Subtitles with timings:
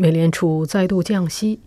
[0.00, 1.60] 美联储再度降息。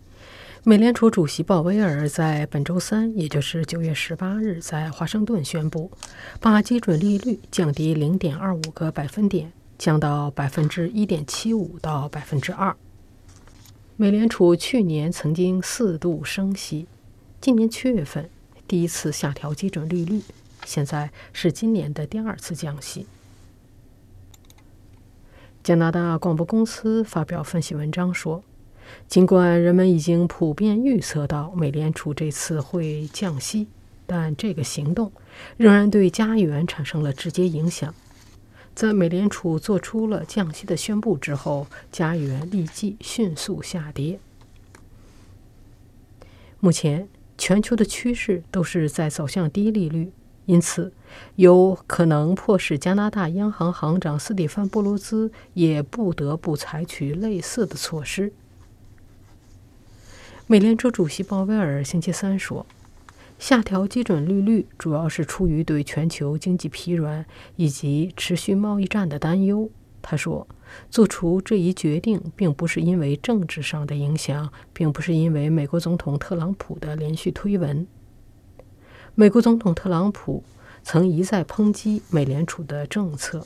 [0.63, 5.92] 美联储主席鲍威尔在本周三，也就是九月十八日，在华盛顿宣布，
[6.40, 12.75] 把基准利率降低零点二五个百分点，降到百分之一点七五到百分之二。
[13.98, 16.88] 美联储去年曾经四度升息，
[17.39, 18.27] 今年七月份
[18.68, 20.23] 第一次下调基准利率，
[20.65, 23.05] 现在是今年的第二次降息。
[25.64, 28.43] 加拿大广播公司发表分析文章说，
[29.07, 33.67] 尽管人们已经普遍预测到美联储这次会降息，
[34.05, 35.09] 但这个行动
[35.55, 37.95] 仍然对加元产生了直接影响。
[38.75, 44.19] 在美联储做出了降息的宣布之后，加元立即迅速下跌。
[46.59, 47.07] 目前，
[47.38, 50.11] 全球的趋势都是在走向低利率。
[50.45, 50.91] 因此，
[51.35, 58.33] 有可能迫使加拿大央行行长斯蒂芬·布鲁兹也不得不采取类似的措施。
[60.45, 62.66] 美联储主席鲍威尔星期三说
[63.39, 69.69] ：“下调基准利率主要是出于对全球经济疲软以及持续贸易战的担忧。”
[70.05, 70.45] 他说
[70.91, 77.88] ：“做出这一决定并不是因为政治上的影响，并不是因为美国总统特朗普的连续推文。”
[79.16, 80.44] 美国总统特朗普
[80.81, 83.45] 曾一再抨击美联储的政策，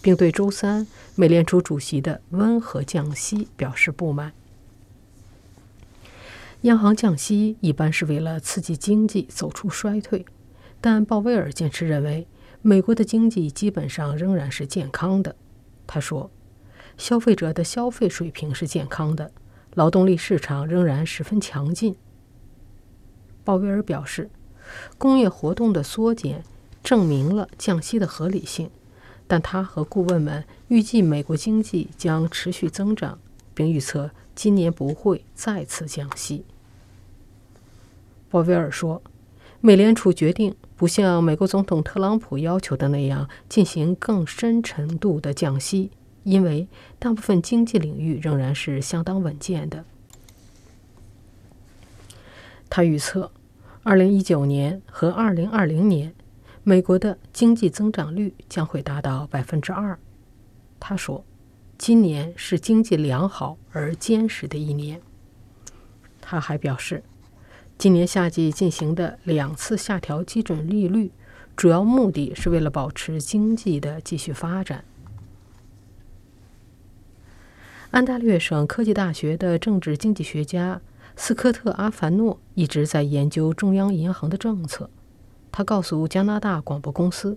[0.00, 4.32] 并对周三美联储主席的温和降息表示不满。
[6.62, 10.24] 央行降息一般是为了刺激经济走出衰退，
[10.80, 12.26] 但鲍威尔坚持认为，
[12.62, 15.36] 美国的经济基本上仍然是健康的。
[15.86, 16.30] 他说
[16.96, 19.30] ：“消费者的消费水平是健康的，
[19.74, 21.94] 劳动力市场仍然十分强劲。”
[23.44, 24.30] 鲍威尔表示。
[24.98, 26.42] 工业活动的缩减
[26.82, 28.70] 证明了降息的合理性，
[29.26, 33.18] 但他和顾问们预计美国经济将持续增长，
[33.54, 36.44] 并预测今年不会再次降息。
[38.30, 39.02] 鲍威尔说
[39.60, 45.90] ：“美联储决定不像美国总统特朗普要求的那样进行更深程度的降息，
[46.24, 46.66] 因为
[46.98, 49.84] 大部分经济领域仍然是相当稳健的。”
[52.68, 53.30] 他预测。
[53.84, 56.14] 二零一九年和二零二零年，
[56.62, 59.98] 美国的经济增长率将会达到百分之二。
[60.78, 61.24] 他说
[61.76, 65.00] ：“今年是经济良好而坚实的一年。”
[66.22, 67.02] 他还表示，
[67.76, 71.10] 今年夏季进行的两次下调基准利率，
[71.56, 74.84] 主要目的是为了保持经济的继续发展。
[77.90, 80.80] 安大略省科技大学的政治经济学家。
[81.16, 84.90] 斯科特·阿凡诺一直在研究中央银行的政策。
[85.52, 87.36] 他告诉加拿大广播公司，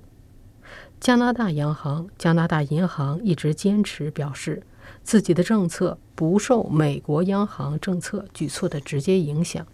[1.02, 4.64] 加拿大央行、加拿大银行一直坚持表示
[5.04, 9.68] 自己的政策不受美国央行政策举措的直接影响。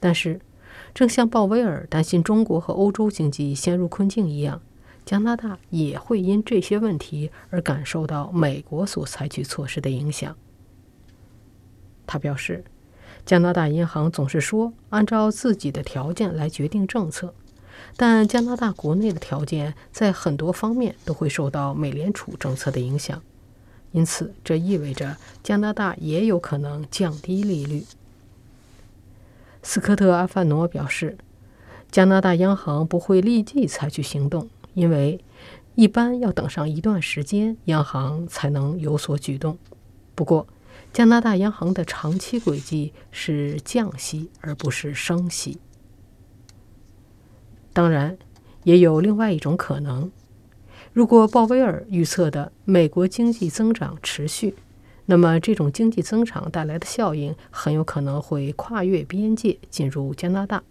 [0.00, 0.40] 但是，
[0.94, 4.62] 正像鲍威尔担心中国和欧洲经济陷入困境一样，
[5.04, 10.34] 加拿大也会因这些问题而感受到美国所采取措施的影响。
[12.06, 12.64] 他表示。
[13.28, 17.34] 加拿大银行总是说按照自己的条件来决定政策，
[17.94, 23.20] 但加拿大国内的条件在很多方面都会受到美联储政策的影响，
[23.92, 27.84] 因此这意味着加拿大也有可能降低利率。
[29.62, 31.18] 斯科特·阿范诺表示，
[31.90, 35.22] 加拿大央行不会立即采取行动，因为
[35.74, 39.58] 一般要等上一段时间，央行才能有所举动。
[40.14, 40.46] 不过，
[40.92, 45.58] 加拿大央行的长期轨迹是降息，而不是升息。
[47.72, 48.18] 当然，
[48.64, 50.10] 也有另外一种可能：
[50.92, 54.56] 如果鲍威尔预测的美国经济增长持续，
[55.06, 60.64] 那么这种经济增长带来的效应很有可能会跨越边界进入加拿大。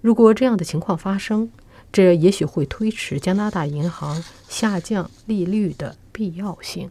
[0.00, 1.50] 如果这样的情况发生，
[1.92, 6.90] 这也许会推迟加拿大银行下降利率的必要性。